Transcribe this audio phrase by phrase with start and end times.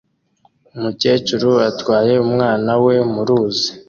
[0.75, 3.69] Umukecuru atwaye umwana we muruzi